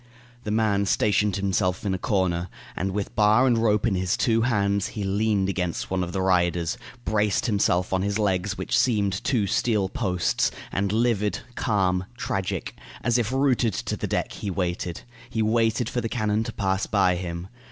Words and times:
The 0.45 0.49
man 0.49 0.87
stationed 0.87 1.35
himself 1.35 1.85
in 1.85 1.93
a 1.93 1.99
corner, 1.99 2.49
and, 2.75 2.89
with 2.91 3.13
bar 3.15 3.45
and 3.45 3.55
rope 3.55 3.85
in 3.85 3.93
his 3.93 4.17
two 4.17 4.41
hands, 4.41 4.87
he 4.97 5.03
leaned 5.03 5.47
against 5.47 5.91
one 5.91 6.03
of 6.03 6.11
the 6.11 6.23
riders, 6.23 6.75
braced 7.05 7.45
himself 7.45 7.93
on 7.93 8.01
his 8.01 8.17
legs, 8.17 8.57
which 8.57 8.75
seemed 8.75 9.23
two 9.23 9.45
steel 9.45 9.89
posts; 9.89 10.49
and 10.71 10.91
livid, 10.91 11.41
calm, 11.53 12.05
tragic, 12.17 12.75
as 13.03 13.19
if 13.19 13.31
rooted 13.31 13.75
to 13.75 13.95
the 13.95 14.07
deck, 14.07 14.31
he 14.31 14.49
waited. 14.49 15.01
He 15.29 15.43
waited 15.43 15.87
for 15.87 16.01
the 16.01 16.09
cannon 16.09 16.43
to 16.45 16.51
pass 16.51 16.87
by 16.87 17.13
him. 17.15 17.47